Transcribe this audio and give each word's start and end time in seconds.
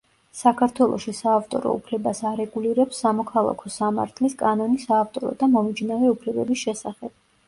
საქართველოში 0.37 1.11
საავტორო 1.15 1.73
უფლებას 1.79 2.21
არეგულირებს 2.29 3.01
სამოქალაქო 3.03 3.71
სამართლის 3.75 4.37
კანონი 4.39 4.79
„საავტორო 4.85 5.35
და 5.45 5.51
მომიჯნავე 5.53 6.11
უფლებების 6.15 6.63
შესახებ“. 6.69 7.13